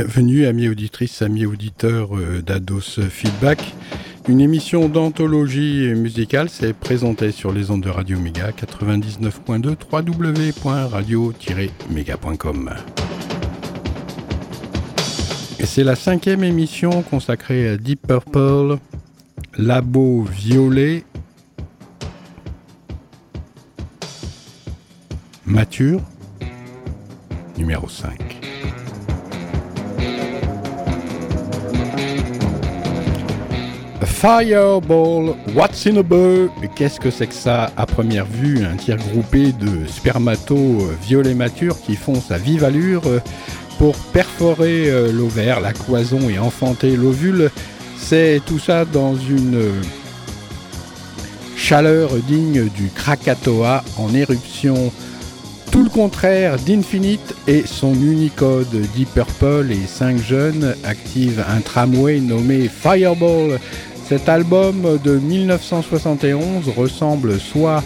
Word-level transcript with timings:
Bienvenue, 0.00 0.46
amis 0.46 0.66
auditrices, 0.66 1.20
amis 1.20 1.44
auditeurs 1.44 2.16
euh, 2.16 2.40
d'Ados 2.40 2.98
Feedback. 3.10 3.74
Une 4.28 4.40
émission 4.40 4.88
d'anthologie 4.88 5.92
musicale 5.94 6.48
s'est 6.48 6.72
présentée 6.72 7.32
sur 7.32 7.52
les 7.52 7.70
ondes 7.70 7.82
de 7.82 7.90
Radio 7.90 8.18
Méga 8.18 8.50
99.2 8.52 9.76
www.radio-méga.com. 9.92 12.70
C'est 15.64 15.84
la 15.84 15.96
cinquième 15.96 16.44
émission 16.44 17.02
consacrée 17.02 17.68
à 17.68 17.76
Deep 17.76 18.06
Purple, 18.06 18.78
Labo 19.58 20.22
Violet, 20.22 21.04
Mature, 25.44 26.00
numéro 27.58 27.86
5. 27.86 28.29
Fireball, 34.20 35.34
What's 35.54 35.86
in 35.86 35.96
a 35.96 36.02
Bow 36.02 36.50
Qu'est-ce 36.74 37.00
que 37.00 37.10
c'est 37.10 37.28
que 37.28 37.34
ça 37.34 37.72
À 37.78 37.86
première 37.86 38.26
vue, 38.26 38.66
un 38.66 38.76
tir 38.76 38.98
groupé 38.98 39.52
de 39.52 39.86
spermato 39.86 40.90
violet 41.02 41.32
mature 41.32 41.80
qui 41.80 41.96
foncent 41.96 42.30
à 42.30 42.36
vive 42.36 42.62
allure 42.62 43.00
pour 43.78 43.96
perforer 44.12 44.90
euh, 44.90 45.10
l'ovaire, 45.10 45.62
la 45.62 45.72
cloison 45.72 46.28
et 46.28 46.38
enfanter 46.38 46.96
l'ovule. 46.96 47.50
C'est 47.96 48.42
tout 48.44 48.58
ça 48.58 48.84
dans 48.84 49.16
une 49.16 49.58
chaleur 51.56 52.10
digne 52.28 52.68
du 52.68 52.90
Krakatoa 52.94 53.82
en 53.96 54.14
éruption. 54.14 54.92
Tout 55.72 55.84
le 55.84 55.88
contraire 55.88 56.58
d'Infinite 56.58 57.34
et 57.46 57.62
son 57.64 57.94
Unicode 57.94 58.68
Deep 58.94 59.14
Purple 59.14 59.70
et 59.70 59.86
cinq 59.86 60.18
jeunes 60.18 60.74
activent 60.84 61.42
un 61.48 61.60
tramway 61.60 62.20
nommé 62.20 62.68
Fireball 62.68 63.58
cet 64.10 64.28
album 64.28 64.98
de 65.04 65.12
1971 65.18 66.68
ressemble 66.76 67.38
soit 67.38 67.80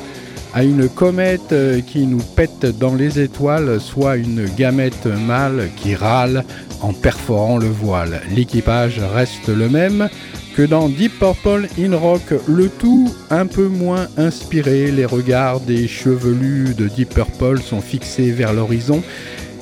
à 0.54 0.64
une 0.64 0.88
comète 0.88 1.52
euh, 1.52 1.82
qui 1.82 2.06
nous 2.06 2.22
pète 2.34 2.64
dans 2.78 2.94
les 2.94 3.20
étoiles, 3.20 3.78
soit 3.78 4.16
une 4.16 4.46
gamète 4.56 5.04
mâle 5.04 5.68
qui 5.76 5.94
râle 5.94 6.46
en 6.80 6.94
perforant 6.94 7.58
le 7.58 7.66
voile. 7.66 8.22
L'équipage 8.34 9.00
reste 9.00 9.48
le 9.48 9.68
même 9.68 10.08
que 10.56 10.62
dans 10.62 10.88
Deep 10.88 11.12
Purple 11.18 11.68
in 11.78 11.94
Rock, 11.94 12.32
le 12.48 12.70
tout 12.70 13.14
un 13.28 13.44
peu 13.44 13.68
moins 13.68 14.08
inspiré. 14.16 14.90
Les 14.90 15.04
regards 15.04 15.60
des 15.60 15.86
chevelus 15.86 16.72
de 16.74 16.88
Deep 16.88 17.10
Purple 17.10 17.60
sont 17.60 17.82
fixés 17.82 18.30
vers 18.30 18.54
l'horizon. 18.54 19.02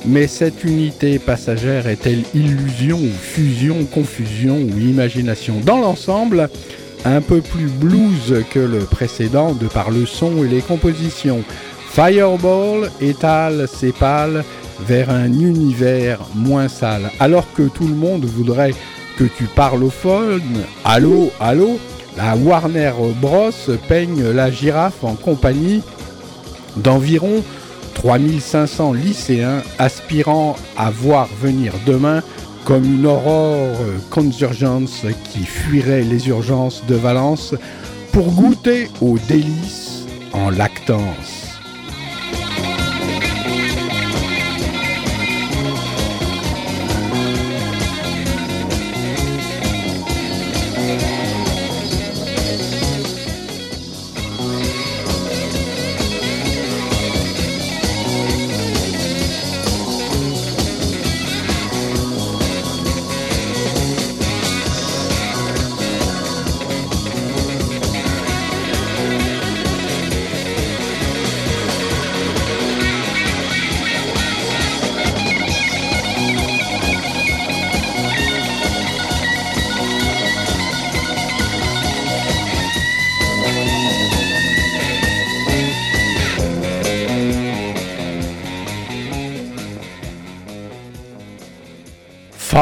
Mais 0.05 0.27
cette 0.27 0.63
unité 0.63 1.17
passagère 1.17 1.87
est-elle 1.87 2.23
illusion 2.33 2.97
ou 2.97 3.09
fusion, 3.09 3.85
confusion 3.85 4.57
ou 4.57 4.79
imagination 4.79 5.61
Dans 5.63 5.77
l'ensemble, 5.77 6.49
un 7.05 7.21
peu 7.21 7.41
plus 7.41 7.67
blues 7.67 8.43
que 8.51 8.59
le 8.59 8.79
précédent 8.79 9.53
de 9.53 9.67
par 9.67 9.91
le 9.91 10.05
son 10.05 10.43
et 10.43 10.47
les 10.47 10.61
compositions. 10.61 11.43
Fireball 11.91 12.89
étale 13.01 13.67
ses 13.67 13.91
pales 13.91 14.43
vers 14.87 15.09
un 15.09 15.31
univers 15.31 16.19
moins 16.35 16.67
sale. 16.67 17.09
Alors 17.19 17.45
que 17.53 17.63
tout 17.63 17.87
le 17.87 17.95
monde 17.95 18.25
voudrait 18.25 18.73
que 19.17 19.23
tu 19.23 19.45
parles 19.45 19.83
au 19.83 19.89
phone, 19.89 20.41
allô, 20.83 21.31
allô, 21.39 21.79
la 22.17 22.35
Warner 22.35 22.91
Bros 23.21 23.51
peigne 23.87 24.31
la 24.31 24.51
girafe 24.51 25.03
en 25.03 25.13
compagnie 25.13 25.81
d'environ 26.77 27.43
3500 27.95 28.93
lycéens 28.93 29.61
aspirant 29.79 30.55
à 30.77 30.89
voir 30.89 31.27
venir 31.41 31.73
demain 31.85 32.21
comme 32.65 32.85
une 32.85 33.05
aurore 33.05 33.77
consurgence 34.09 35.05
qui 35.31 35.45
fuirait 35.45 36.03
les 36.03 36.29
urgences 36.29 36.83
de 36.87 36.95
Valence 36.95 37.55
pour 38.11 38.31
goûter 38.31 38.89
aux 39.01 39.17
délices 39.27 40.05
en 40.31 40.49
lactance. 40.49 41.42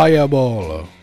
Fireball. 0.01 1.00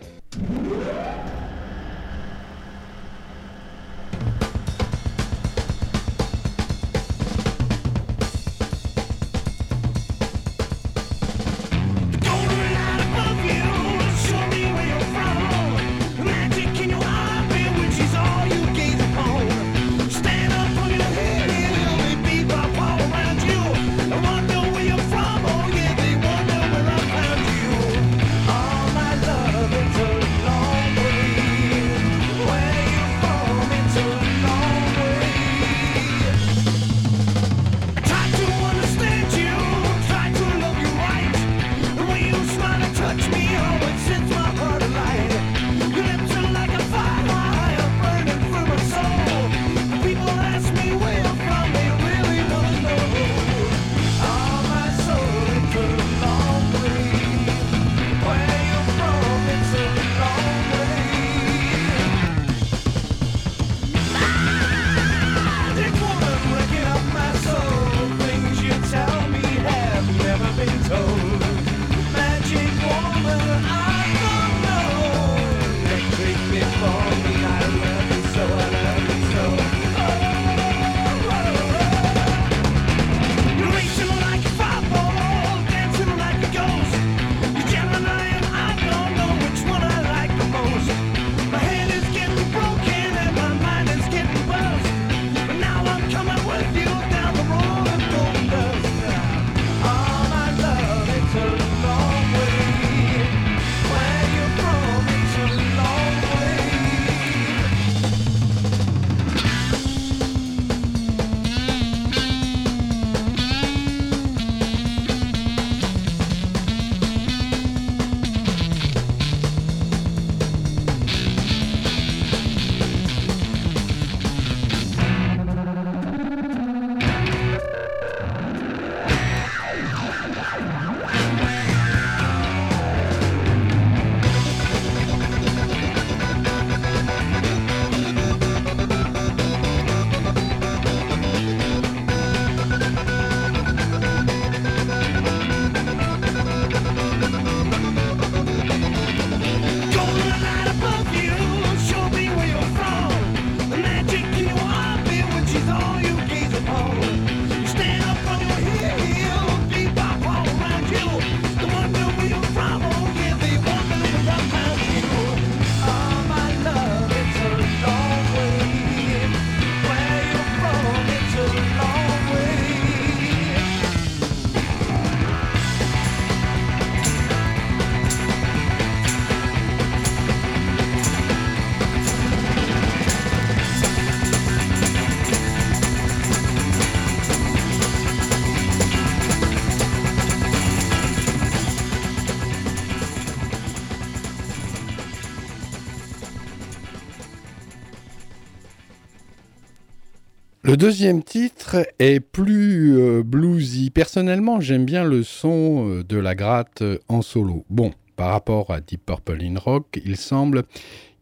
Le 200.69 200.77
deuxième 200.77 201.23
titre 201.23 201.77
est 201.99 202.21
plus 202.21 202.99
euh, 202.99 203.23
bluesy. 203.23 203.89
Personnellement, 203.89 204.61
j'aime 204.61 204.85
bien 204.85 205.03
le 205.03 205.23
son 205.23 205.89
euh, 205.89 206.05
de 206.05 206.19
la 206.19 206.35
gratte 206.35 206.83
en 207.09 207.23
solo. 207.23 207.65
Bon, 207.71 207.91
par 208.17 208.33
rapport 208.33 208.71
à 208.71 208.83
Deep 208.83 209.07
Purple 209.07 209.39
in 209.43 209.59
Rock, 209.59 209.99
il 210.05 210.19
semble 210.19 210.65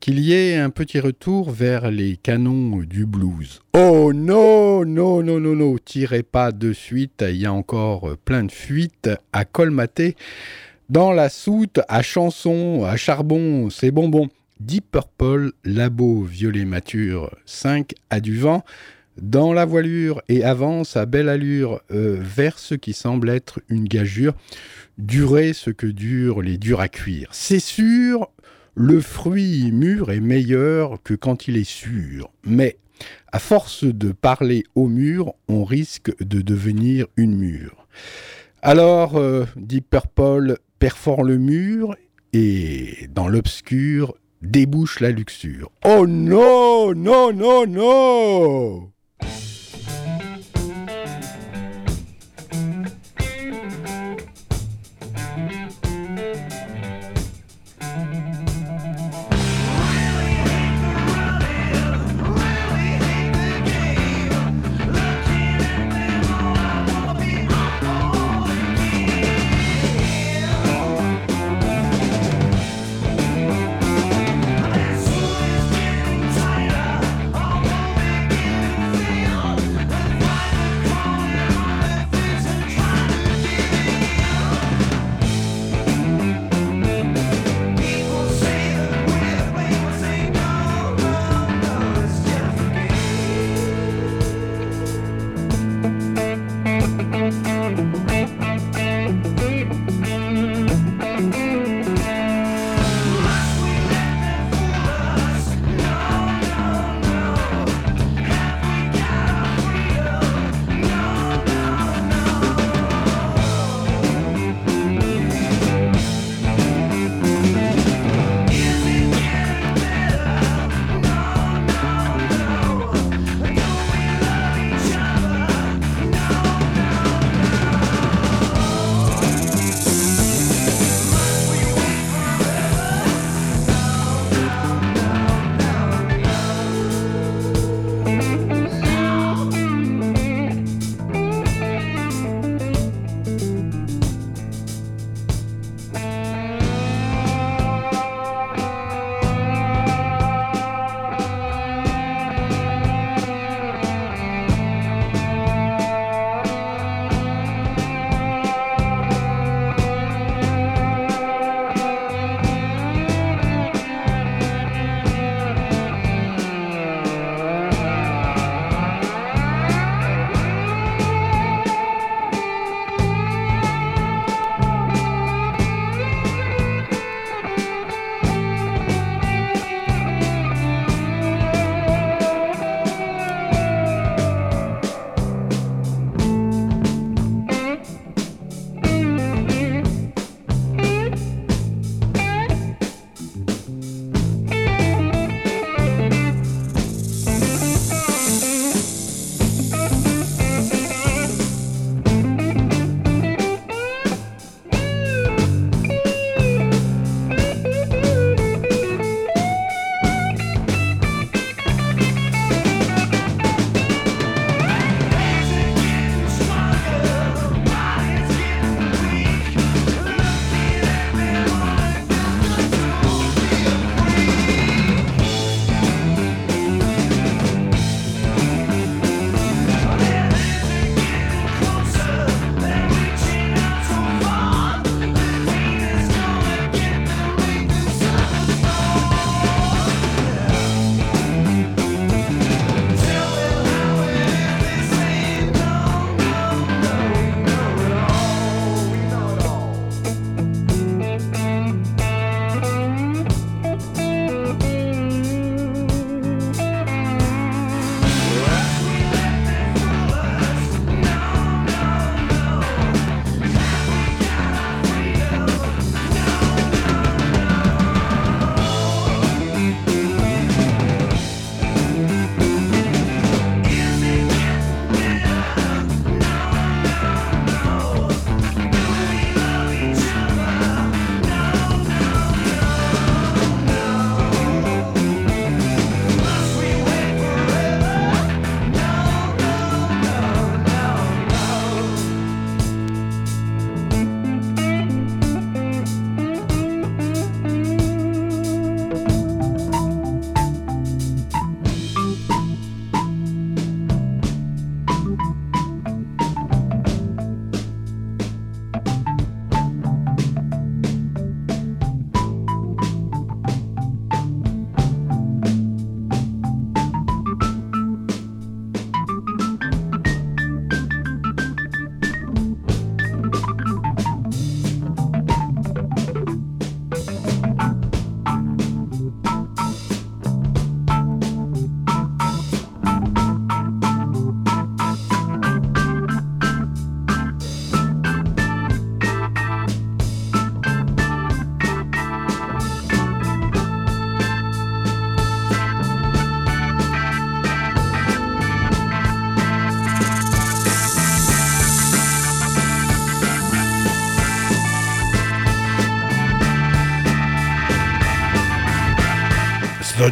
qu'il 0.00 0.18
y 0.18 0.32
ait 0.32 0.56
un 0.56 0.70
petit 0.70 0.98
retour 0.98 1.52
vers 1.52 1.92
les 1.92 2.16
canons 2.16 2.78
du 2.78 3.06
blues. 3.06 3.60
Oh 3.74 4.12
non, 4.12 4.84
non, 4.84 5.22
non, 5.22 5.38
non, 5.38 5.54
non, 5.54 5.76
tirez 5.78 6.24
pas 6.24 6.50
de 6.50 6.72
suite, 6.72 7.24
il 7.28 7.36
y 7.36 7.46
a 7.46 7.52
encore 7.52 8.16
plein 8.24 8.42
de 8.42 8.50
fuites 8.50 9.10
à 9.32 9.44
colmater. 9.44 10.16
Dans 10.90 11.12
la 11.12 11.28
soute, 11.28 11.78
à 11.86 12.02
chanson, 12.02 12.82
à 12.82 12.96
charbon, 12.96 13.70
c'est 13.70 13.92
bonbon. 13.92 14.28
Deep 14.58 14.90
Purple, 14.90 15.52
Labo 15.64 16.22
Violet 16.22 16.64
Mature 16.64 17.30
5 17.44 17.92
à 18.10 18.18
du 18.18 18.38
vent 18.38 18.64
dans 19.20 19.52
la 19.52 19.64
voilure 19.64 20.22
et 20.28 20.44
avance 20.44 20.96
à 20.96 21.06
belle 21.06 21.28
allure 21.28 21.80
euh, 21.90 22.18
vers 22.20 22.58
ce 22.58 22.74
qui 22.74 22.92
semble 22.92 23.30
être 23.30 23.60
une 23.68 23.84
gageure. 23.84 24.34
Durer 24.98 25.52
ce 25.52 25.70
que 25.70 25.86
durent 25.86 26.42
les 26.42 26.56
durs 26.56 26.80
à 26.80 26.88
cuire. 26.88 27.28
C'est 27.32 27.60
sûr, 27.60 28.30
le 28.74 29.00
fruit 29.00 29.70
mûr 29.72 30.10
est 30.10 30.20
meilleur 30.20 31.02
que 31.02 31.14
quand 31.14 31.48
il 31.48 31.56
est 31.56 31.68
sûr, 31.68 32.30
mais 32.44 32.78
à 33.32 33.38
force 33.38 33.84
de 33.84 34.12
parler 34.12 34.64
au 34.74 34.86
mur, 34.86 35.34
on 35.48 35.64
risque 35.64 36.16
de 36.24 36.40
devenir 36.40 37.06
une 37.16 37.36
mûre. 37.36 37.86
Alors, 38.62 39.16
euh, 39.16 39.44
dit 39.56 39.82
Purple, 39.82 40.58
perfore 40.78 41.24
le 41.24 41.36
mur 41.36 41.94
et 42.32 43.08
dans 43.14 43.28
l'obscur 43.28 44.14
débouche 44.42 45.00
la 45.00 45.10
luxure. 45.10 45.70
Oh 45.84 46.06
non, 46.06 46.94
non, 46.94 47.32
non, 47.32 47.66
non 47.66 48.90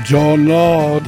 John 0.05 0.45
Lord. 0.45 1.04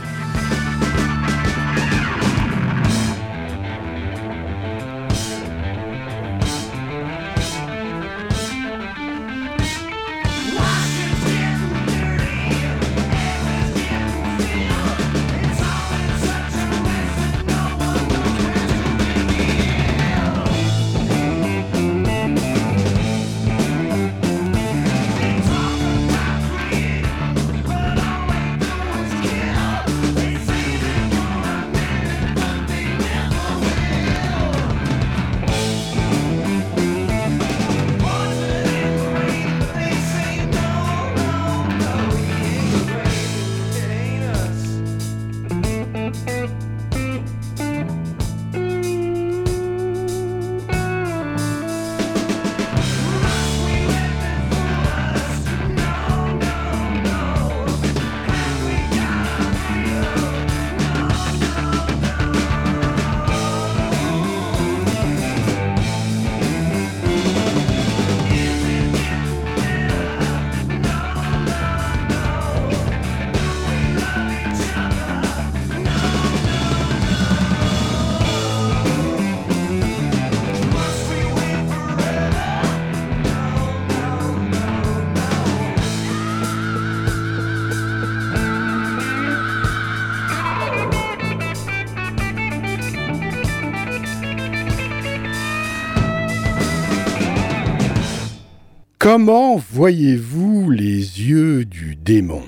Comment 99.19 99.57
voyez-vous 99.57 100.71
les 100.71 100.99
yeux 100.99 101.65
du 101.65 101.97
démon? 101.97 102.43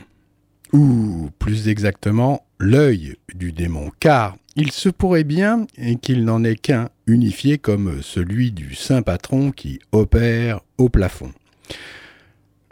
Ou 0.74 1.30
plus 1.38 1.66
exactement, 1.66 2.44
l'œil 2.60 3.16
du 3.34 3.52
démon? 3.52 3.90
Car 4.00 4.36
il 4.54 4.70
se 4.70 4.90
pourrait 4.90 5.24
bien 5.24 5.66
qu'il 6.02 6.26
n'en 6.26 6.44
ait 6.44 6.56
qu'un 6.56 6.90
unifié 7.06 7.56
comme 7.56 8.02
celui 8.02 8.52
du 8.52 8.74
saint 8.74 9.00
patron 9.00 9.50
qui 9.50 9.78
opère 9.92 10.60
au 10.76 10.90
plafond. 10.90 11.32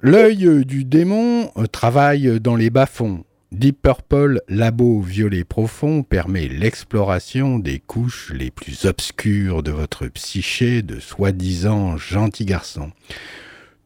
L'œil 0.03 0.67
du 0.67 0.85
démon 0.85 1.50
travaille 1.73 2.38
dans 2.38 2.57
les 2.57 2.69
bas-fonds. 2.69 3.25
Deep 3.50 3.81
Purple 3.81 4.43
Labo 4.47 5.00
Violet 5.00 5.45
Profond 5.45 6.03
permet 6.03 6.49
l'exploration 6.49 7.59
des 7.59 7.79
couches 7.79 8.31
les 8.35 8.50
plus 8.50 8.85
obscures 8.85 9.62
de 9.62 9.71
votre 9.71 10.07
psyché 10.09 10.83
de 10.83 11.00
soi-disant 11.00 11.97
gentil 11.97 12.45
garçon. 12.45 12.93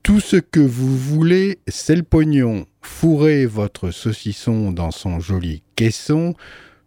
Tout 0.03 0.21
ce 0.21 0.37
que 0.37 0.61
vous 0.61 0.97
voulez, 0.97 1.59
c'est 1.69 1.95
le 1.95 2.03
pognon. 2.03 2.67
Fourrez 2.81 3.45
votre 3.45 3.91
saucisson 3.91 4.73
dans 4.73 4.91
son 4.91 5.21
joli 5.21 5.63
caisson, 5.77 6.35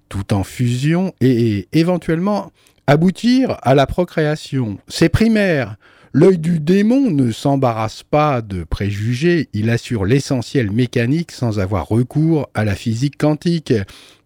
tout 0.10 0.34
en 0.34 0.43
fusion, 0.43 1.13
et 1.22 1.67
éventuellement 1.74 2.51
aboutir 2.88 3.58
à 3.62 3.75
la 3.75 3.86
procréation. 3.86 4.79
C'est 4.88 5.10
primaire. 5.10 5.77
L'œil 6.12 6.38
du 6.38 6.60
démon 6.60 7.12
ne 7.12 7.32
s'embarrasse 7.32 8.03
pas 8.03 8.41
de 8.41 8.63
préjugés, 8.63 9.50
il 9.53 9.70
assure 9.70 10.05
l'essentiel 10.05 10.72
mécanique 10.72 11.32
sans 11.32 11.60
avoir 11.60 11.88
recours 11.88 12.50
à 12.53 12.65
la 12.65 12.75
physique 12.75 13.17
quantique 13.17 13.74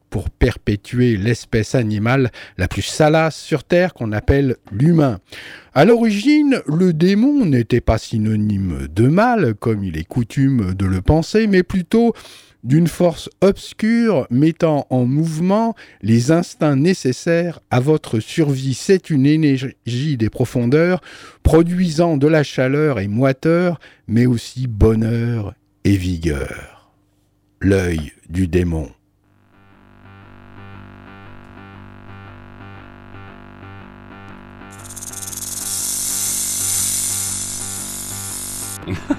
pour 0.09 0.29
perpétuer 0.29 1.17
l'espèce 1.17 1.75
animale 1.75 2.31
la 2.57 2.67
plus 2.67 2.81
salace 2.81 3.35
sur 3.35 3.63
Terre 3.63 3.93
qu'on 3.93 4.11
appelle 4.11 4.57
l'humain. 4.71 5.19
À 5.73 5.85
l'origine, 5.85 6.61
le 6.67 6.93
démon 6.93 7.45
n'était 7.45 7.81
pas 7.81 7.97
synonyme 7.97 8.87
de 8.93 9.07
mal, 9.07 9.53
comme 9.55 9.83
il 9.83 9.97
est 9.97 10.07
coutume 10.07 10.73
de 10.73 10.85
le 10.85 11.01
penser, 11.01 11.47
mais 11.47 11.63
plutôt 11.63 12.13
d'une 12.63 12.87
force 12.87 13.29
obscure 13.41 14.27
mettant 14.29 14.87
en 14.89 15.05
mouvement 15.05 15.75
les 16.01 16.31
instincts 16.31 16.75
nécessaires 16.75 17.59
à 17.69 17.79
votre 17.79 18.19
survie. 18.19 18.73
C'est 18.73 19.09
une 19.09 19.25
énergie 19.25 20.17
des 20.17 20.29
profondeurs, 20.29 21.01
produisant 21.43 22.17
de 22.17 22.27
la 22.27 22.43
chaleur 22.43 22.99
et 22.99 23.07
moiteur, 23.07 23.79
mais 24.07 24.25
aussi 24.25 24.67
bonheur 24.67 25.53
et 25.83 25.95
vigueur. 25.95 26.91
L'œil 27.61 28.11
du 28.29 28.47
démon. 28.47 28.89
happening. 38.95 39.15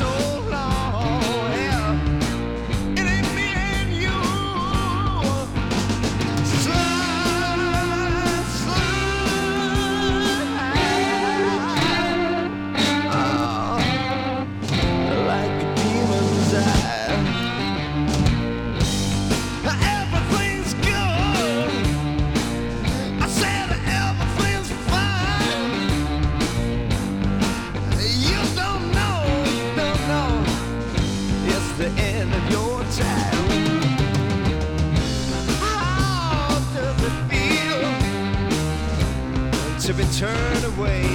soul. 0.00 0.39
turn 40.20 40.64
away. 40.76 41.09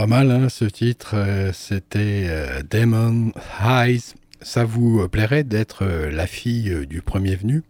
Pas 0.00 0.06
mal, 0.06 0.30
hein, 0.30 0.48
ce 0.48 0.64
titre. 0.64 1.10
Euh, 1.12 1.52
c'était 1.52 2.24
euh, 2.26 2.62
Demon 2.70 3.32
Eyes. 3.62 4.14
Ça 4.40 4.64
vous 4.64 5.06
plairait 5.10 5.44
d'être 5.44 5.84
euh, 5.84 6.10
la 6.10 6.26
fille 6.26 6.86
du 6.86 7.02
premier 7.02 7.36
venu? 7.36 7.62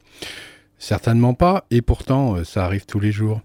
Certainement 0.79 1.35
pas, 1.35 1.65
et 1.73 1.83
pourtant, 1.83 2.45
ça 2.45 2.65
arrive 2.65 2.87
tous 2.87 3.01
les 3.01 3.11
jours. 3.11 3.41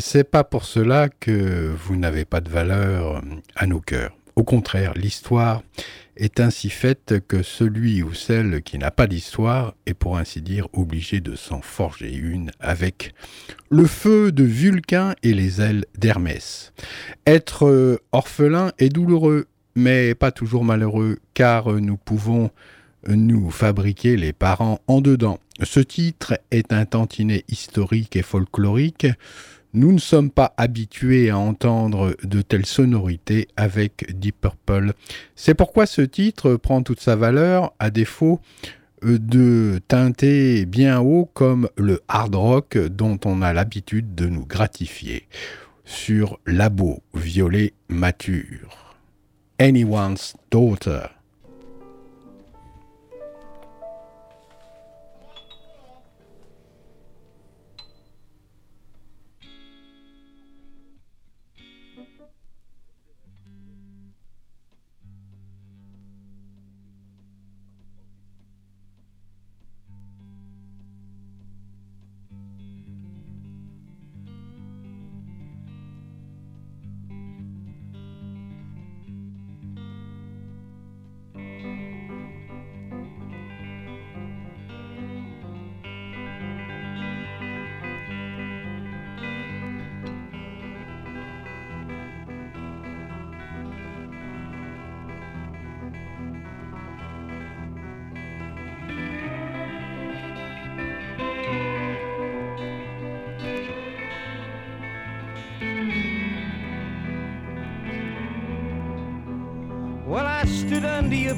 C'est 0.00 0.30
pas 0.30 0.44
pour 0.44 0.66
cela 0.66 1.08
que 1.08 1.72
vous 1.82 1.96
n'avez 1.96 2.26
pas 2.26 2.42
de 2.42 2.50
valeur 2.50 3.22
à 3.56 3.66
nos 3.66 3.80
cœurs. 3.80 4.14
Au 4.36 4.42
contraire, 4.42 4.94
l'histoire 4.94 5.62
est 6.16 6.40
ainsi 6.40 6.70
faite 6.70 7.14
que 7.26 7.42
celui 7.42 8.02
ou 8.02 8.14
celle 8.14 8.62
qui 8.62 8.78
n'a 8.78 8.90
pas 8.90 9.06
d'histoire 9.06 9.74
est 9.86 9.94
pour 9.94 10.16
ainsi 10.16 10.42
dire 10.42 10.68
obligé 10.72 11.20
de 11.20 11.36
s'en 11.36 11.60
forger 11.60 12.12
une 12.12 12.50
avec 12.60 13.14
le 13.70 13.86
feu 13.86 14.32
de 14.32 14.44
Vulcain 14.44 15.14
et 15.22 15.34
les 15.34 15.60
ailes 15.60 15.84
d'Hermès. 15.98 16.72
Être 17.26 17.66
euh, 17.66 17.98
orphelin 18.12 18.72
est 18.78 18.88
douloureux, 18.88 19.46
mais 19.74 20.14
pas 20.14 20.32
toujours 20.32 20.64
malheureux, 20.64 21.18
car 21.34 21.72
nous 21.72 21.96
pouvons 21.96 22.50
nous 23.08 23.50
fabriquer 23.50 24.16
les 24.16 24.32
parents 24.32 24.80
en 24.86 25.00
dedans. 25.00 25.38
Ce 25.62 25.80
titre 25.80 26.38
est 26.50 26.72
un 26.72 26.84
tantinet 26.84 27.44
historique 27.48 28.16
et 28.16 28.22
folklorique, 28.22 29.06
nous 29.74 29.92
ne 29.92 29.98
sommes 29.98 30.30
pas 30.30 30.54
habitués 30.56 31.30
à 31.30 31.38
entendre 31.38 32.16
de 32.22 32.42
telles 32.42 32.66
sonorités 32.66 33.48
avec 33.56 34.18
Deep 34.18 34.40
Purple. 34.40 34.92
C'est 35.34 35.54
pourquoi 35.54 35.86
ce 35.86 36.02
titre 36.02 36.54
prend 36.54 36.82
toute 36.82 37.00
sa 37.00 37.16
valeur, 37.16 37.74
à 37.80 37.90
défaut 37.90 38.40
euh, 39.04 39.18
de 39.18 39.80
teinter 39.88 40.64
bien 40.64 41.00
haut 41.00 41.28
comme 41.34 41.68
le 41.76 42.00
hard 42.08 42.36
rock 42.36 42.78
dont 42.78 43.18
on 43.24 43.42
a 43.42 43.52
l'habitude 43.52 44.14
de 44.14 44.26
nous 44.26 44.46
gratifier 44.46 45.28
sur 45.84 46.38
labo 46.46 47.02
violet 47.12 47.74
mature. 47.88 48.96
Anyone's 49.58 50.34
Daughter. 50.50 51.08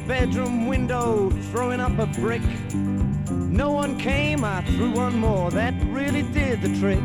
Bedroom 0.07 0.66
window 0.66 1.31
throwing 1.51 1.81
up 1.81 1.99
a 1.99 2.07
brick. 2.07 2.42
No 3.31 3.70
one 3.70 3.99
came, 3.99 4.44
I 4.44 4.62
threw 4.62 4.92
one 4.92 5.18
more, 5.18 5.51
that 5.51 5.75
really 5.87 6.22
did 6.22 6.62
the 6.62 6.79
trick. 6.79 7.03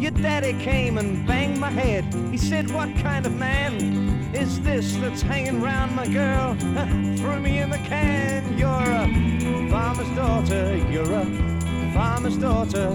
Your 0.00 0.12
daddy 0.12 0.52
came 0.62 0.98
and 0.98 1.26
banged 1.26 1.58
my 1.58 1.70
head. 1.70 2.04
He 2.30 2.38
said, 2.38 2.70
What 2.70 2.94
kind 2.96 3.26
of 3.26 3.34
man 3.34 4.34
is 4.34 4.60
this 4.60 4.96
that's 4.96 5.22
hanging 5.22 5.60
round 5.60 5.94
my 5.94 6.06
girl? 6.06 6.54
threw 7.16 7.40
me 7.40 7.58
in 7.58 7.70
the 7.70 7.78
can. 7.78 8.56
You're 8.56 8.70
a 8.70 9.70
farmer's 9.70 10.10
daughter, 10.16 10.76
you're 10.90 11.12
a 11.12 11.92
farmer's 11.92 12.36
daughter. 12.36 12.90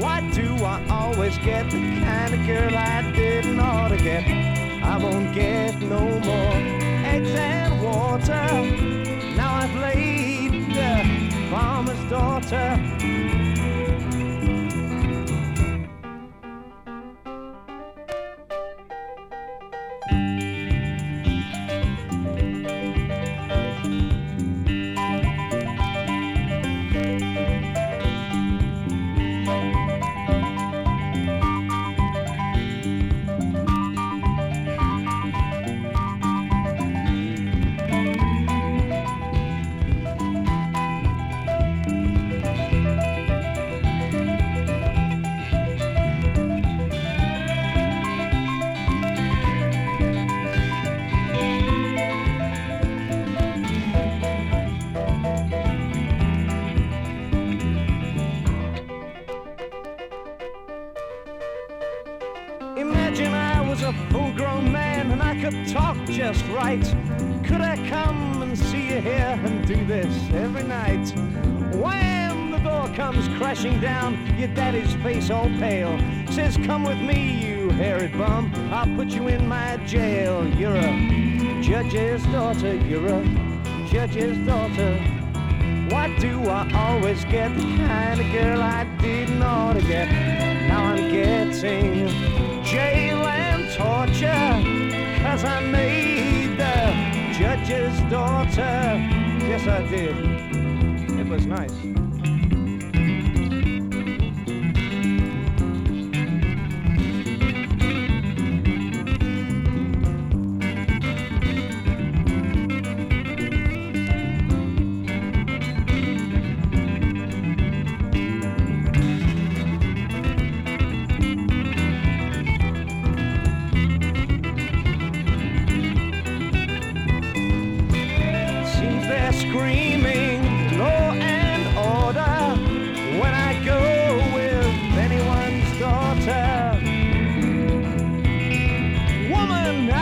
Why 0.00 0.28
do 0.32 0.54
I 0.64 0.86
always 0.88 1.36
get 1.38 1.70
the 1.70 1.78
kind 2.00 2.34
of 2.34 2.46
girl 2.46 2.76
I 2.76 3.12
didn't 3.12 3.58
ought 3.60 3.88
to 3.88 3.96
get? 3.96 4.24
I 4.84 4.96
won't 4.98 5.34
get 5.34 5.80
no 5.80 6.20
more 6.20 6.85
and 7.24 7.82
water. 7.82 8.46
Now 9.36 9.54
I've 9.54 9.74
laid 9.76 10.52
the 10.74 11.48
farmer's 11.50 12.10
daughter. 12.10 13.25
Crashing 73.56 73.80
down, 73.80 74.38
your 74.38 74.48
daddy's 74.48 74.92
face 75.02 75.30
all 75.30 75.48
pale. 75.58 75.98
Says, 76.30 76.58
come 76.58 76.84
with 76.84 77.00
me, 77.00 77.46
you 77.46 77.70
hairy 77.70 78.08
bum, 78.08 78.52
I'll 78.70 78.94
put 78.96 79.08
you 79.08 79.28
in 79.28 79.48
my 79.48 79.78
jail. 79.86 80.46
You're 80.46 80.76
a 80.76 81.62
judge's 81.62 82.22
daughter, 82.26 82.74
you're 82.74 83.06
a 83.06 83.88
judge's 83.90 84.36
daughter. 84.46 84.98
Why 85.88 86.14
do 86.18 86.42
I 86.42 86.70
always 86.74 87.24
get 87.24 87.56
the 87.56 87.62
kind 87.62 88.20
of 88.20 88.32
girl 88.32 88.60
I 88.60 88.84
didn't 89.00 89.42
ought 89.42 89.74
to 89.74 89.82
get? 89.82 90.10
Now 90.68 90.84
I'm 90.84 91.10
getting 91.10 92.08
jail 92.62 93.24
and 93.24 93.72
torture, 93.72 95.22
cause 95.22 95.44
I 95.44 95.60
made 95.60 96.58
the 96.58 97.38
judge's 97.38 97.98
daughter. 98.10 99.00
Yes, 99.48 99.66
I 99.66 99.86
did. 99.88 100.16
It 101.18 101.26
was 101.26 101.46
nice. 101.46 102.05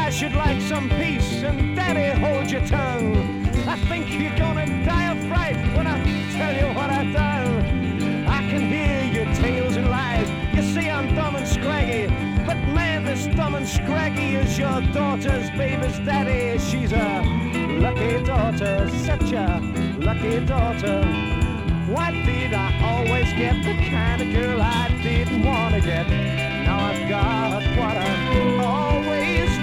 I 0.05 0.11
should 0.11 0.35
like 0.35 0.61
some 0.61 0.91
peace, 0.91 1.43
and 1.43 1.75
daddy, 1.75 2.21
hold 2.21 2.51
your 2.51 2.61
tongue. 2.67 3.17
I 3.67 3.77
think 3.89 4.11
you're 4.21 4.37
gonna 4.37 4.67
die 4.85 5.11
of 5.11 5.19
fright 5.29 5.57
when 5.75 5.87
I 5.87 5.97
tell 6.37 6.55
you 6.55 6.67
what 6.75 6.91
I've 6.91 7.11
done. 7.11 8.27
I 8.29 8.41
can 8.51 8.71
hear 8.71 9.03
your 9.11 9.35
tales 9.35 9.77
and 9.77 9.89
lies. 9.89 10.29
You 10.55 10.61
see, 10.61 10.91
I'm 10.91 11.15
dumb 11.15 11.37
and 11.37 11.49
scraggy, 11.49 12.09
but 12.45 12.59
man, 12.77 13.05
this 13.07 13.27
dumb 13.35 13.55
and 13.55 13.67
scraggy 13.67 14.35
is 14.35 14.59
your 14.59 14.83
daughter's 14.93 15.49
baby's 15.53 15.99
daddy. 16.01 16.59
She's 16.59 16.93
a 16.93 17.23
lucky 17.81 18.23
daughter, 18.25 18.91
such 19.07 19.33
a 19.33 19.59
lucky 20.01 20.45
daughter. 20.45 21.01
Why 21.89 22.11
did 22.11 22.53
I 22.53 22.69
always 22.93 23.33
get 23.33 23.57
the 23.65 23.75
kind 23.89 24.21
of 24.21 24.31
girl 24.35 24.61
I 24.61 24.89
didn't 25.03 25.43
wanna 25.43 25.81
get? 25.81 26.07
Now 26.67 26.91
I've 26.91 27.09
got 27.09 27.63
what 27.79 27.97
I 27.97 28.59
always 28.63 29.54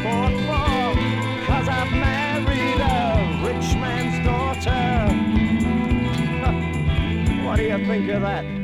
you 7.71 7.85
think 7.87 8.09
of 8.09 8.21
that? 8.21 8.60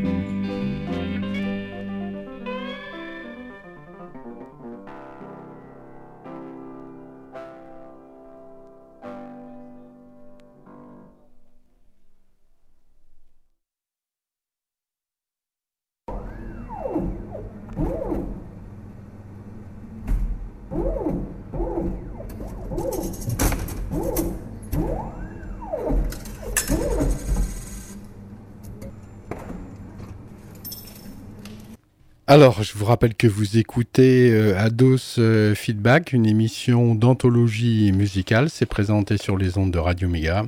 Alors, 32.29 32.61
je 32.61 32.73
vous 32.73 32.83
rappelle 32.83 33.15
que 33.15 33.25
vous 33.25 33.57
écoutez 33.57 34.29
euh, 34.31 34.59
Ados 34.59 35.15
euh, 35.17 35.55
Feedback, 35.55 36.11
une 36.11 36.25
émission 36.25 36.93
d'anthologie 36.93 37.93
musicale. 37.93 38.49
C'est 38.49 38.65
présenté 38.65 39.15
sur 39.15 39.37
les 39.37 39.57
ondes 39.57 39.71
de 39.71 39.79
Radio 39.79 40.09
Méga. 40.09 40.45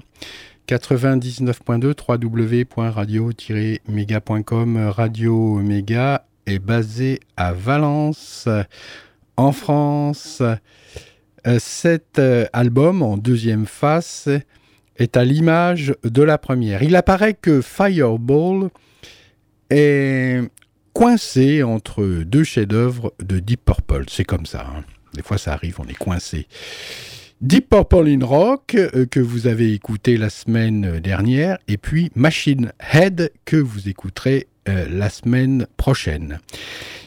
99.2 0.67 1.95
www.radio-méga.com 2.05 4.89
Radio 4.89 5.55
Méga 5.59 6.25
est 6.45 6.59
basé 6.59 7.21
à 7.37 7.53
Valence, 7.53 8.49
en 9.37 9.53
France. 9.53 10.41
Euh, 10.41 10.57
cet 11.59 12.21
album, 12.51 13.01
en 13.01 13.15
deuxième 13.15 13.65
face, 13.65 14.27
est 14.97 15.15
à 15.15 15.23
l'image 15.23 15.95
de 16.03 16.23
la 16.23 16.37
première. 16.37 16.83
Il 16.83 16.97
apparaît 16.97 17.35
que 17.35 17.61
Fireball 17.61 18.69
est 19.69 20.41
coincé 20.99 21.63
entre 21.63 22.03
deux 22.25 22.43
chefs-d'œuvre 22.43 23.13
de 23.23 23.39
Deep 23.39 23.63
Purple. 23.63 24.03
C'est 24.09 24.25
comme 24.25 24.45
ça. 24.45 24.67
Hein. 24.69 24.83
Des 25.13 25.21
fois, 25.21 25.37
ça 25.37 25.53
arrive, 25.53 25.79
on 25.79 25.85
est 25.85 25.97
coincé. 25.97 26.45
Deep 27.39 27.69
Purple 27.69 28.09
in 28.09 28.25
Rock, 28.25 28.75
euh, 28.75 29.05
que 29.05 29.21
vous 29.21 29.47
avez 29.47 29.71
écouté 29.71 30.17
la 30.17 30.29
semaine 30.29 30.99
dernière, 30.99 31.57
et 31.69 31.77
puis 31.77 32.11
Machine 32.15 32.73
Head, 32.91 33.31
que 33.45 33.55
vous 33.55 33.87
écouterez 33.87 34.47
euh, 34.67 34.87
la 34.91 35.09
semaine 35.09 35.67
prochaine. 35.77 36.39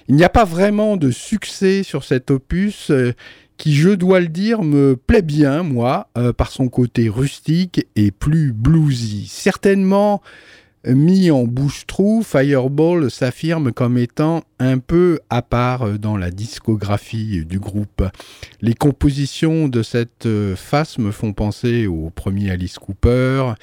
Il 0.09 0.15
n'y 0.15 0.25
a 0.25 0.31
pas 0.31 0.47
vraiment 0.47 0.97
de 0.97 1.11
succès 1.11 1.83
sur 1.83 2.03
cet 2.03 2.31
opus. 2.31 2.91
Euh, 2.91 3.13
qui, 3.59 3.75
je 3.75 3.91
dois 3.91 4.21
le 4.21 4.29
dire, 4.29 4.63
me 4.63 4.97
plaît 4.97 5.23
bien, 5.23 5.63
moi, 5.63 6.09
par 6.37 6.51
son 6.51 6.69
côté 6.69 7.09
rustique 7.09 7.87
et 7.95 8.11
plus 8.11 8.53
bluesy. 8.53 9.29
Certainement 9.29 10.21
mis 10.85 11.31
en 11.31 11.45
bouche-trou, 11.45 12.23
Fireball 12.23 13.11
s'affirme 13.11 13.73
comme 13.73 13.99
étant 13.99 14.43
un 14.59 14.79
peu 14.79 15.21
à 15.31 15.43
part 15.43 15.99
dans 15.99 16.17
la 16.17 16.31
discographie 16.31 17.45
du 17.45 17.59
groupe. 17.59 18.05
Les 18.61 18.75
compositions 18.75 19.69
de 19.69 19.83
cette 19.83 20.29
face 20.57 20.99
me 20.99 21.11
font 21.11 21.33
penser 21.33 21.87
au 21.87 22.11
premier 22.11 22.51
Alice 22.51 22.79
Cooper, 22.79 23.55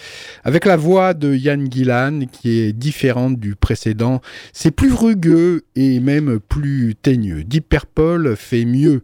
avec 0.43 0.65
la 0.65 0.77
voix 0.77 1.13
de 1.13 1.33
Ian 1.35 1.65
Gillan 1.69 2.21
qui 2.31 2.59
est 2.59 2.73
différente 2.73 3.39
du 3.39 3.55
précédent. 3.55 4.21
C'est 4.53 4.71
plus 4.71 4.93
rugueux 4.93 5.63
et 5.75 5.99
même 5.99 6.39
plus 6.39 6.95
teigneux. 7.01 7.43
Deep 7.43 7.75
fait 8.35 8.65
mieux. 8.65 9.01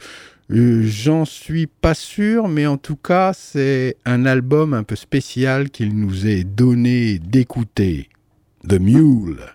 Euh, 0.51 0.83
j'en 0.83 1.25
suis 1.25 1.65
pas 1.65 1.95
sûr, 1.95 2.47
mais 2.47 2.67
en 2.67 2.77
tout 2.77 2.95
cas, 2.97 3.33
c'est 3.33 3.97
un 4.05 4.25
album 4.25 4.73
un 4.73 4.83
peu 4.83 4.95
spécial 4.95 5.71
qu'il 5.71 5.95
nous 5.95 6.27
est 6.27 6.43
donné 6.43 7.17
d'écouter. 7.17 8.09
The 8.67 8.79
Mule. 8.79 9.54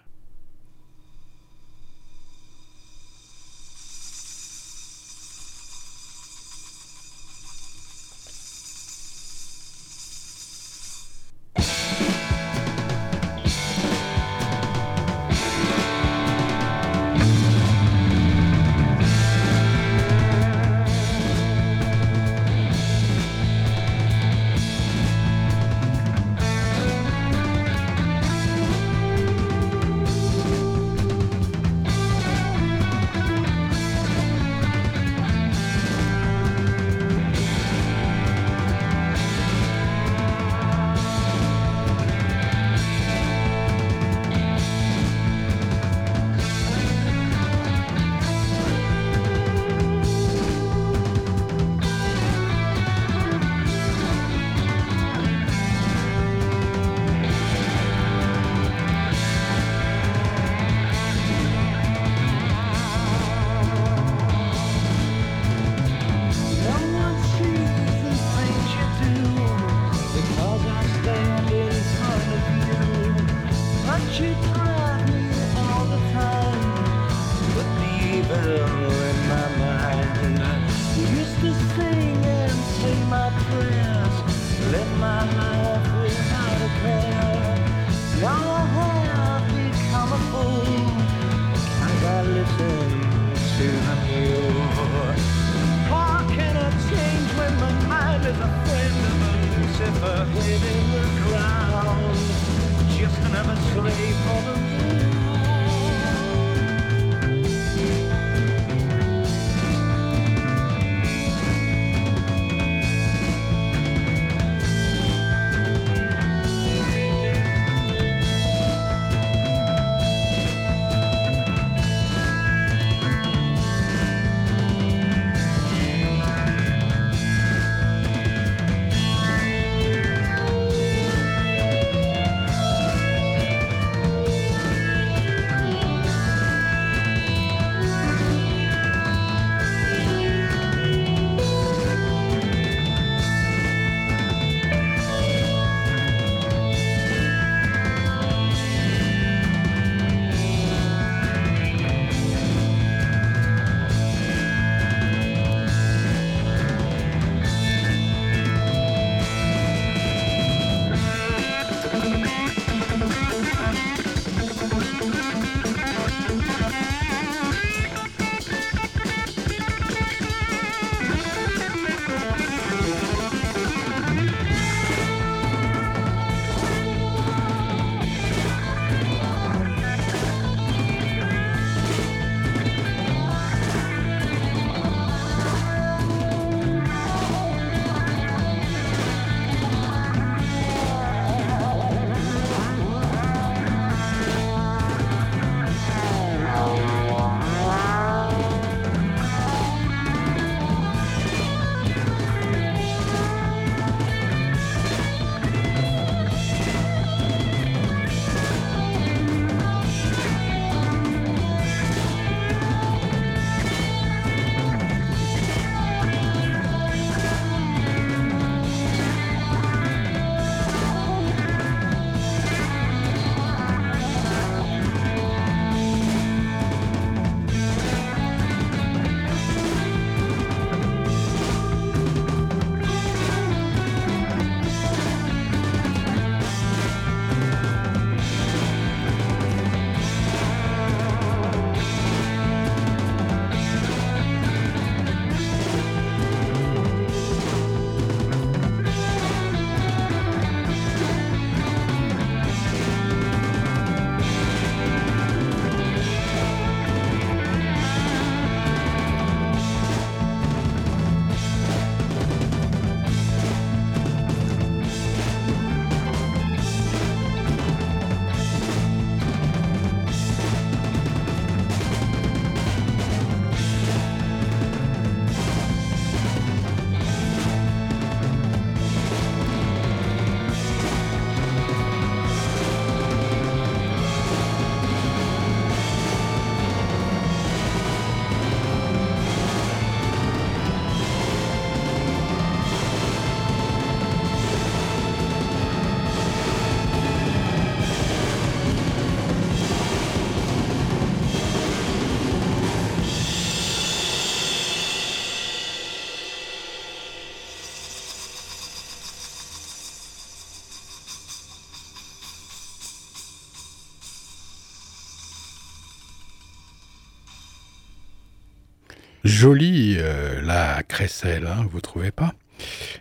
Jolie 319.40 319.96
euh, 319.98 320.42
la 320.42 320.82
crécelle, 320.82 321.46
hein, 321.46 321.66
vous 321.72 321.80
trouvez 321.80 322.10
pas? 322.10 322.34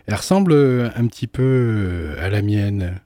Elle 0.06 0.14
ressemble 0.14 0.52
euh, 0.52 0.88
un 0.96 1.06
petit 1.06 1.26
peu 1.26 1.42
euh, 1.42 2.24
à 2.24 2.30
la 2.30 2.40
mienne. 2.40 2.98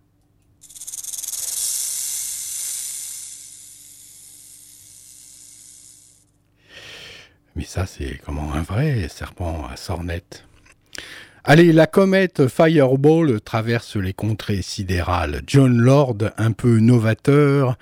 Mais 7.56 7.64
ça, 7.64 7.86
c'est 7.86 8.20
comment 8.24 8.54
un 8.54 8.62
vrai 8.62 9.08
serpent 9.08 9.66
à 9.66 9.76
sornette? 9.76 10.44
Allez, 11.42 11.72
la 11.72 11.88
comète 11.88 12.46
Fireball 12.46 13.40
traverse 13.40 13.96
les 13.96 14.12
contrées 14.12 14.62
sidérales. 14.62 15.42
John 15.44 15.76
Lord, 15.76 16.18
un 16.36 16.52
peu 16.52 16.78
novateur, 16.78 17.76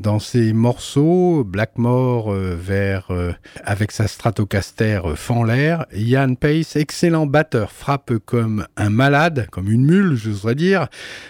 dans 0.00 0.18
ses 0.18 0.54
morceaux, 0.54 1.44
Blackmore 1.44 2.32
euh, 2.32 2.56
vers, 2.58 3.10
euh, 3.10 3.32
avec 3.62 3.92
sa 3.92 4.08
Stratocaster 4.08 5.02
euh, 5.04 5.14
fend 5.14 5.44
l'air, 5.44 5.84
Ian 5.92 6.34
Pace, 6.34 6.74
excellent 6.76 7.26
batteur, 7.26 7.70
frappe 7.70 8.14
comme 8.24 8.66
un 8.78 8.88
malade, 8.88 9.46
comme 9.50 9.70
une 9.70 9.84
mule, 9.84 10.16
je 10.16 10.30
voudrais 10.30 10.54
dire, 10.54 10.88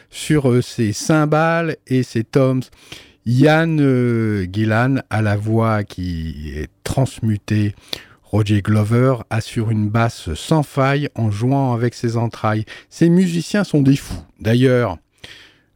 sur 0.08 0.62
ses 0.62 0.92
cymbales 0.92 1.76
et 1.88 2.04
ses 2.04 2.22
toms. 2.22 2.60
Ian 3.26 3.76
Gillan 4.50 4.96
a 5.10 5.20
la 5.20 5.36
voix 5.36 5.84
qui 5.84 6.52
est 6.54 6.70
transmutée. 6.84 7.74
Roger 8.22 8.62
Glover 8.62 9.16
assure 9.28 9.70
une 9.70 9.88
basse 9.88 10.32
sans 10.34 10.62
faille 10.62 11.08
en 11.16 11.30
jouant 11.30 11.74
avec 11.74 11.94
ses 11.94 12.16
entrailles. 12.16 12.64
Ces 12.88 13.08
musiciens 13.08 13.64
sont 13.64 13.82
des 13.82 13.96
fous. 13.96 14.24
D'ailleurs, 14.40 14.98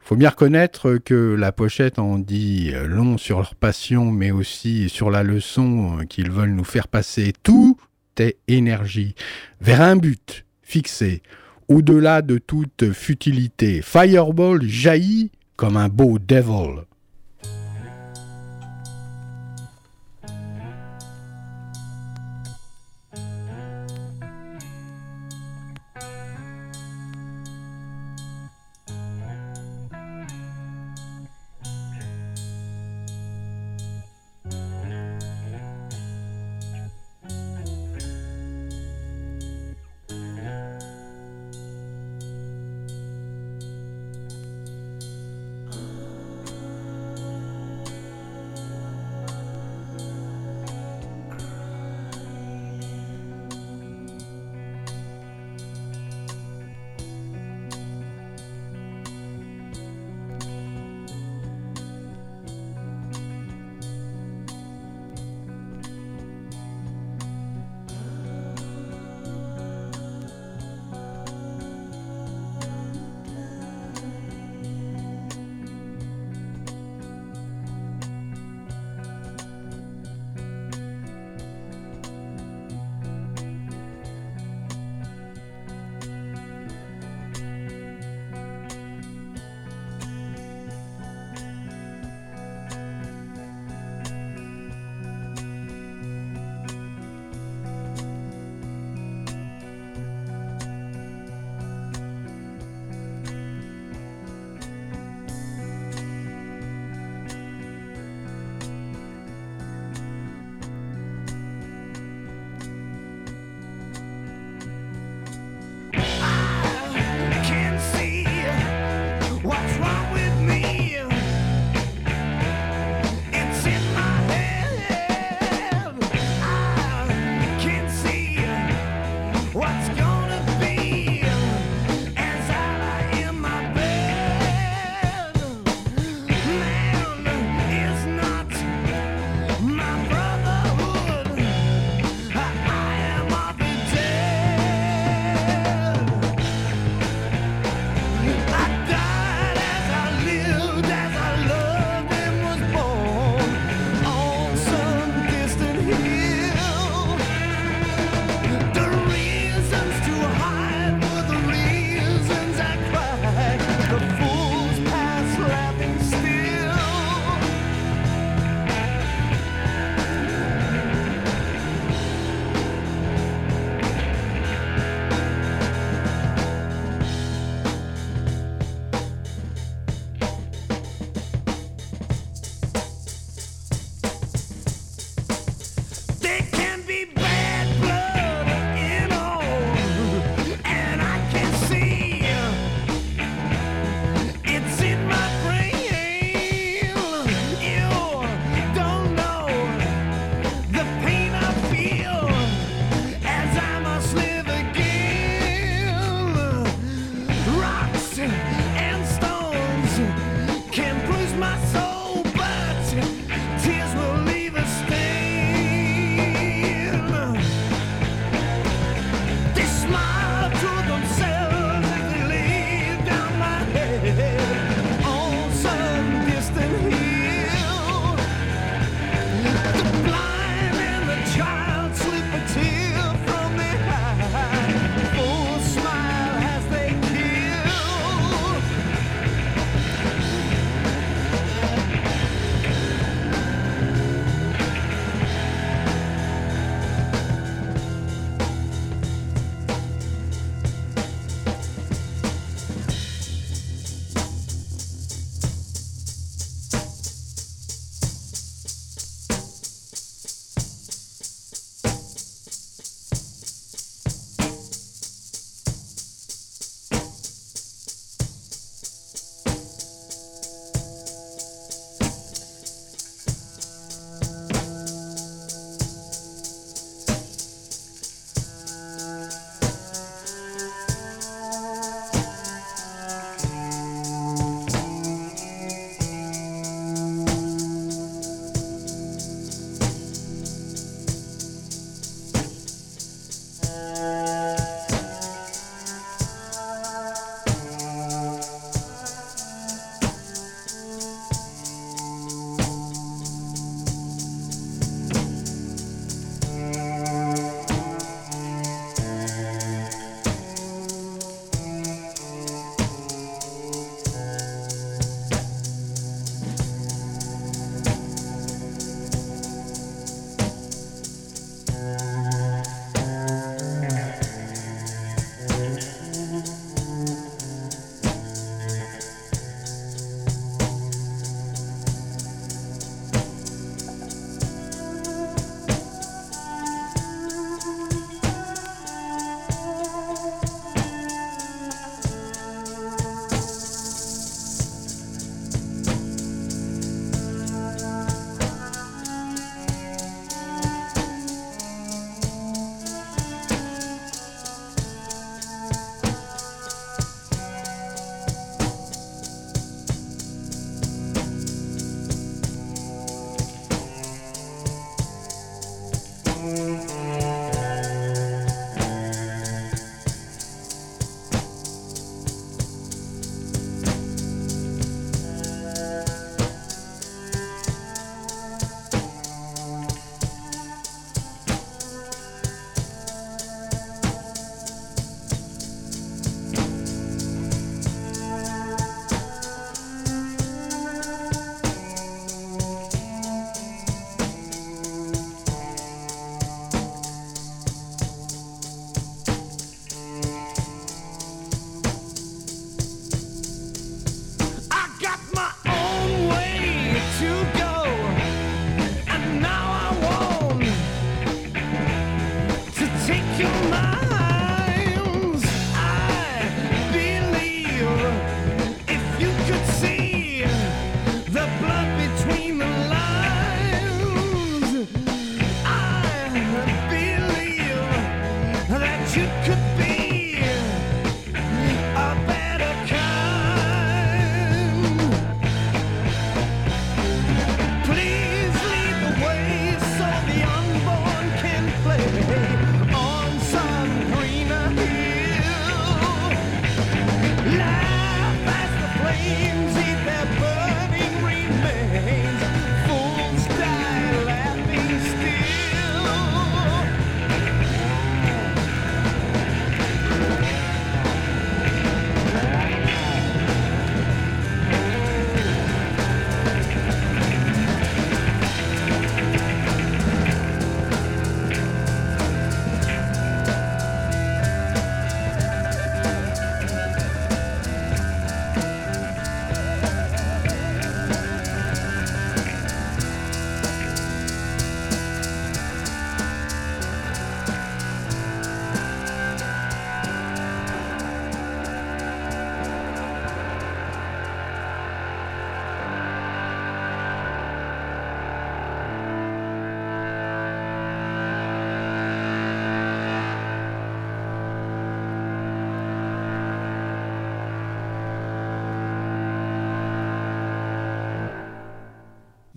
faut 0.05 0.17
bien 0.17 0.29
reconnaître 0.29 0.99
que 0.99 1.35
la 1.35 1.51
pochette 1.51 1.99
en 1.99 2.19
dit 2.19 2.73
long 2.87 3.17
sur 3.17 3.39
leur 3.39 3.55
passion, 3.55 4.11
mais 4.11 4.31
aussi 4.31 4.91
sur 4.91 5.11
la 5.11 5.23
leçon 5.23 6.01
qu'ils 6.11 6.31
veulent 6.31 6.55
nous 6.55 6.63
faire 6.63 6.89
passer. 6.89 7.33
Tout 7.43 7.79
est 8.19 8.37
énergie, 8.47 9.15
vers 9.63 9.81
un 9.81 9.97
but 9.97 10.45
fixé, 10.63 11.23
au-delà 11.69 12.21
de 12.21 12.37
toute 12.37 12.93
futilité. 12.93 13.81
Fireball 13.81 14.63
jaillit 14.63 15.31
comme 15.57 15.79
un 15.79 15.89
beau 15.89 16.19
devil. 16.19 16.83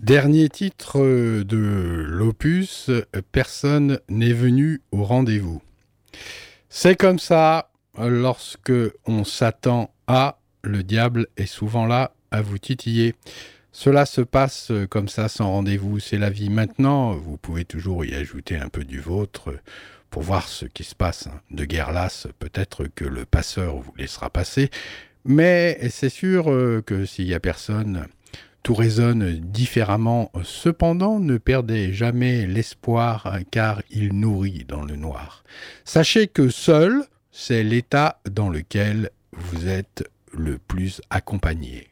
Dernier 0.08 0.48
titre 0.48 1.00
de 1.00 2.06
l'opus, 2.08 2.90
Personne 3.30 4.00
n'est 4.08 4.32
venu 4.32 4.80
au 4.90 5.04
rendez-vous. 5.04 5.60
C'est 6.70 6.96
comme 6.96 7.18
ça, 7.18 7.70
lorsque 7.98 8.72
on 9.04 9.24
s'attend 9.24 9.92
à, 10.06 10.38
le 10.62 10.82
diable 10.82 11.26
est 11.36 11.44
souvent 11.44 11.84
là 11.84 12.12
à 12.30 12.40
vous 12.40 12.56
titiller. 12.56 13.16
Cela 13.70 14.06
se 14.06 14.22
passe 14.22 14.72
comme 14.88 15.08
ça 15.08 15.28
sans 15.28 15.50
rendez-vous, 15.50 15.98
c'est 15.98 16.16
la 16.16 16.30
vie. 16.30 16.48
Maintenant, 16.48 17.12
vous 17.12 17.36
pouvez 17.36 17.66
toujours 17.66 18.06
y 18.06 18.14
ajouter 18.14 18.56
un 18.56 18.70
peu 18.70 18.84
du 18.84 19.00
vôtre 19.00 19.56
pour 20.08 20.22
voir 20.22 20.48
ce 20.48 20.64
qui 20.64 20.84
se 20.84 20.94
passe. 20.94 21.28
De 21.50 21.66
guerre 21.66 21.92
lasse, 21.92 22.28
peut-être 22.38 22.86
que 22.94 23.04
le 23.04 23.26
passeur 23.26 23.76
vous 23.76 23.92
laissera 23.98 24.30
passer, 24.30 24.70
mais 25.26 25.78
c'est 25.90 26.08
sûr 26.08 26.50
euh, 26.50 26.80
que 26.80 27.04
s'il 27.04 27.26
y 27.26 27.34
a 27.34 27.40
personne, 27.40 28.06
tout 28.62 28.74
résonne 28.74 29.38
différemment, 29.40 30.30
cependant 30.42 31.20
ne 31.20 31.38
perdez 31.38 31.92
jamais 31.92 32.46
l'espoir 32.46 33.38
car 33.50 33.82
il 33.90 34.12
nourrit 34.18 34.64
dans 34.66 34.84
le 34.84 34.96
noir. 34.96 35.44
Sachez 35.84 36.28
que 36.28 36.48
seul, 36.48 37.04
c'est 37.30 37.62
l'état 37.62 38.20
dans 38.30 38.50
lequel 38.50 39.10
vous 39.32 39.68
êtes 39.68 40.08
le 40.32 40.58
plus 40.58 41.00
accompagné. 41.10 41.88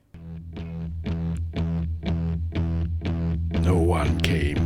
No 3.62 3.95
one 3.95 4.17
came. 4.23 4.66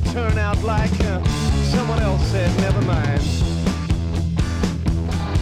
Gonna 0.00 0.12
turn 0.12 0.38
out 0.38 0.60
like? 0.64 0.90
Uh, 1.00 1.22
someone 1.70 2.00
else 2.00 2.26
said, 2.30 2.50
Never 2.60 2.82
mind. 2.82 3.22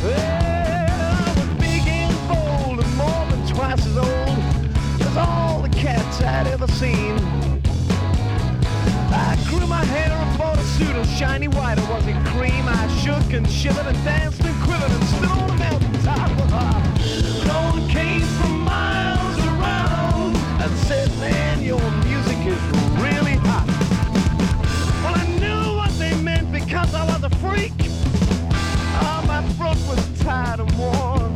Well, 0.03 0.91
I 0.91 1.35
was 1.37 1.49
big 1.59 1.87
and 1.87 2.29
bold 2.29 2.85
and 2.85 2.97
more 2.97 3.25
than 3.31 3.47
twice 3.47 3.87
as 3.87 3.97
old 3.97 5.09
as 5.09 5.17
all 5.17 5.63
the 5.63 5.71
cats 5.71 6.21
I'd 6.21 6.49
ever 6.49 6.67
seen. 6.67 7.19
I 9.15 9.39
grew 9.49 9.67
my 9.67 9.85
hair 9.85 10.11
and 10.13 10.39
bought 10.39 10.59
a 10.59 10.65
suit 10.65 10.97
of 10.97 11.07
shiny 11.07 11.49
white. 11.49 11.79
It 11.79 11.89
wasn't 11.89 12.25
cream. 12.27 12.65
I 12.69 12.89
shook 13.03 13.33
and 13.33 13.49
shivered 13.49 13.87
and 13.87 14.05
danced 14.05 14.43
and 14.43 14.63
quivered 14.63 14.91
and 14.91 15.05
stood 15.05 15.31
on 15.31 15.47
the 15.47 15.55
mountaintop. 15.55 16.31
no 17.47 17.71
one 17.73 17.89
came 17.89 18.21
from 18.21 18.62
freak. 27.53 27.73
Oh, 29.05 29.25
my 29.27 29.43
throat 29.55 29.77
was 29.89 30.21
tired 30.21 30.61
and 30.61 30.73
worn. 30.79 31.32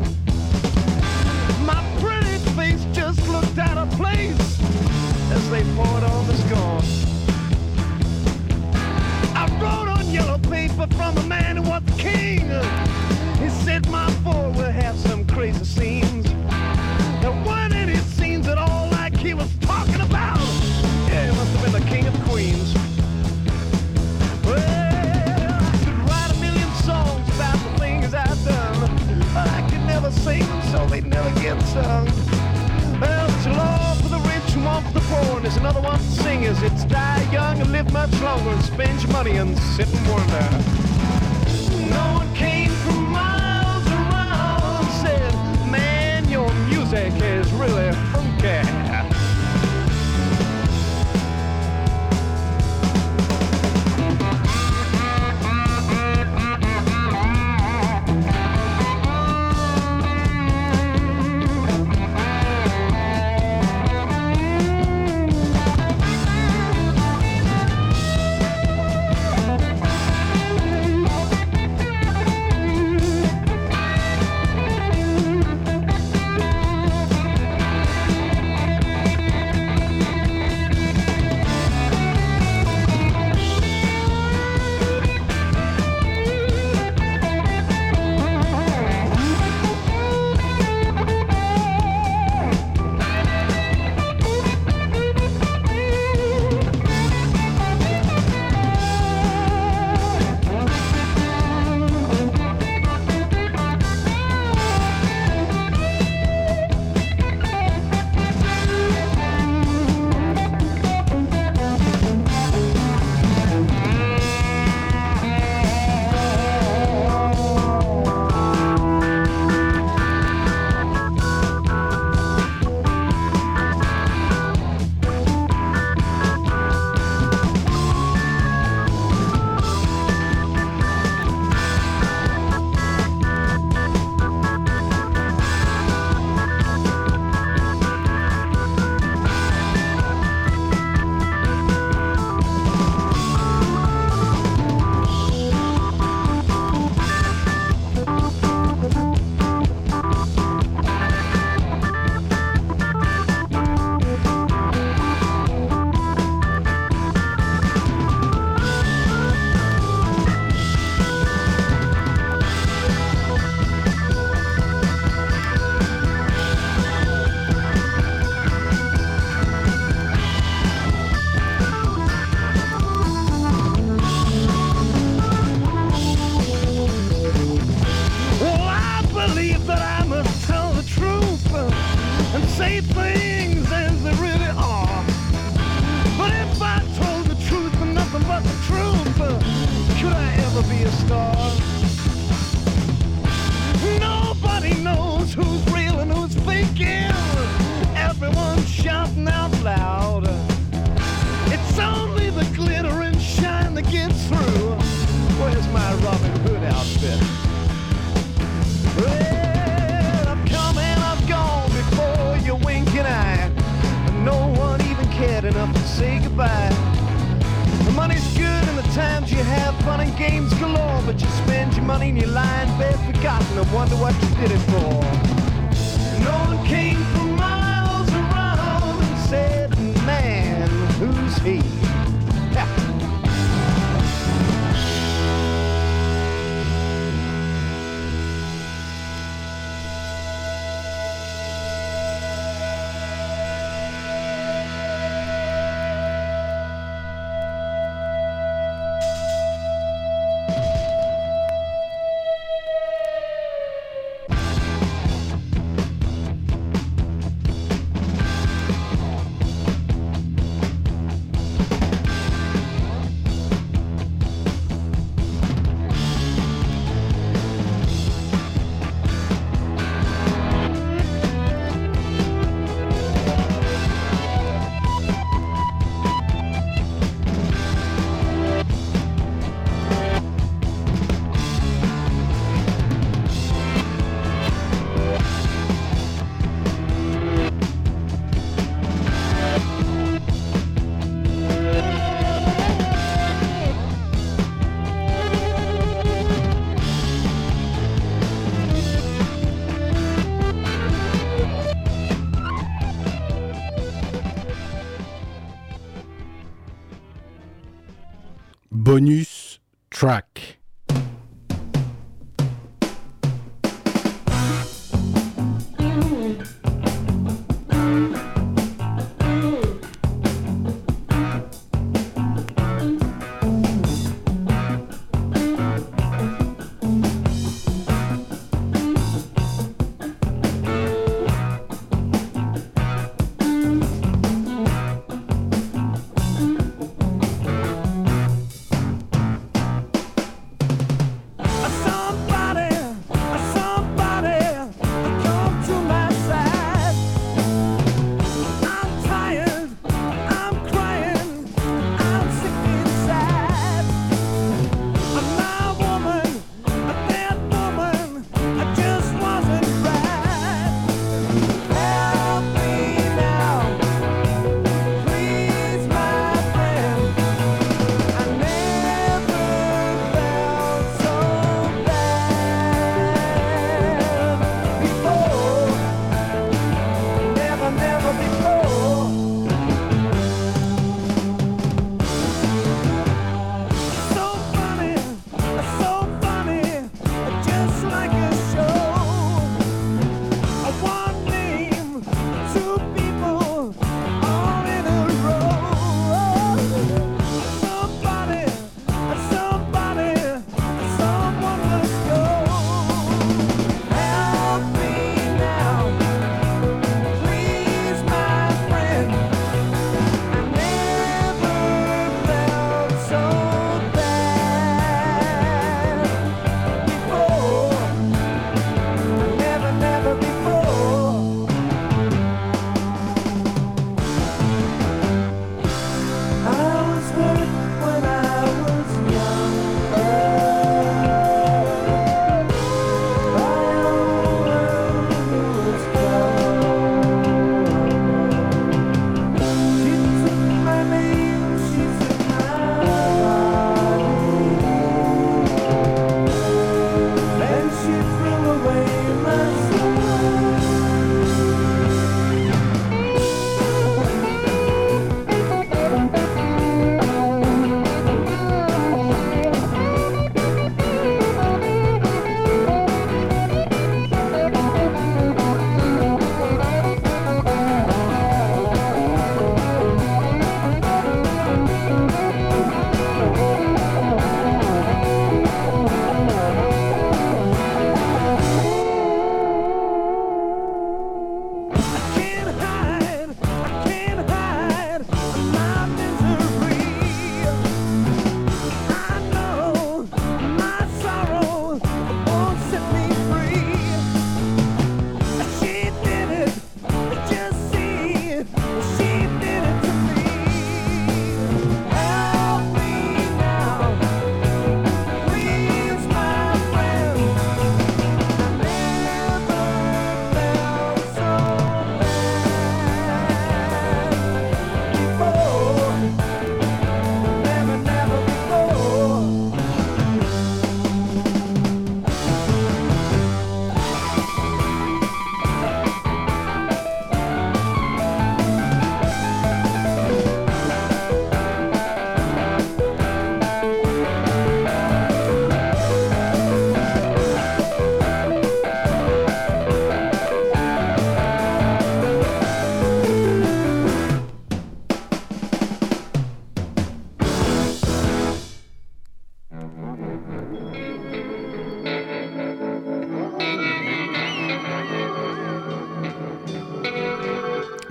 You 221.19 221.29
spend 221.29 221.75
your 221.75 221.85
money 221.85 222.11
and 222.11 222.19
your 222.19 222.31
lying 222.31 222.79
bed 222.79 222.95
forgotten. 223.07 223.59
I 223.59 223.75
wonder 223.75 223.97
what 223.97 224.15
you 224.23 224.29
did 224.37 224.51
it 224.51 224.59
for. 224.71 225.26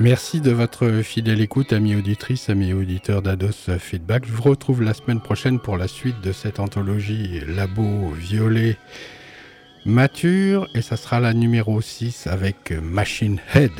Merci 0.06 0.40
de 0.40 0.52
votre 0.52 1.02
fidèle 1.02 1.42
écoute, 1.42 1.74
amis 1.74 1.96
auditrices, 1.96 2.52
amis 2.52 2.74
auditeurs 2.74 3.24
d'Ados 3.24 3.72
Feedback. 3.80 4.24
Je 4.28 4.32
vous 4.34 4.44
retrouve 4.44 4.84
la 4.84 4.94
semaine 4.94 5.20
prochaine 5.20 5.60
pour 5.60 5.78
la 5.78 5.88
suite 5.88 6.22
de 6.22 6.32
cette 6.32 6.60
anthologie 6.60 7.42
Labo 7.48 8.12
Violet 8.12 8.78
Mature, 9.84 10.68
et 10.76 10.84
ça 10.84 10.96
sera 10.96 11.20
la 11.20 11.34
numéro 11.34 11.82
6 11.82 12.28
avec 12.28 12.72
Machine 12.84 13.40
Head. 13.56 13.72